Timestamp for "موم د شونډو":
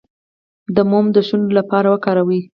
0.89-1.55